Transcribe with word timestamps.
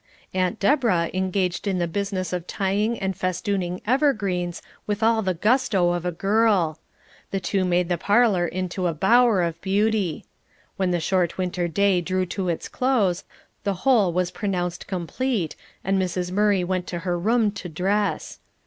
Aunt 0.33 0.59
Deborah 0.59 1.11
engaged 1.13 1.67
in 1.67 1.77
the 1.77 1.85
business 1.87 2.33
of 2.33 2.47
tying 2.47 2.97
and 2.97 3.15
festooning 3.15 3.83
evergreens 3.85 4.63
with 4.87 5.03
all 5.03 5.21
the 5.21 5.35
gusto 5.35 5.91
of 5.91 6.07
a 6.07 6.11
girl; 6.11 6.79
the 7.29 7.39
two 7.39 7.63
made 7.63 7.87
the 7.87 7.99
parlour 7.99 8.47
into 8.47 8.87
a 8.87 8.95
bower 8.95 9.43
of 9.43 9.61
beauty. 9.61 10.25
When 10.75 10.89
the 10.89 10.99
short 10.99 11.37
winter 11.37 11.67
day 11.67 12.01
drew 12.01 12.25
to 12.25 12.49
its 12.49 12.67
close, 12.67 13.25
the 13.63 13.75
whole 13.85 14.11
was 14.11 14.31
pronounced 14.31 14.87
complete, 14.87 15.55
and 15.83 16.01
Mrs. 16.01 16.31
Murray 16.31 16.63
went 16.63 16.87
to 16.87 16.97
her 17.05 17.15
room 17.19 17.51
to 17.51 17.69
dress. 17.69 18.39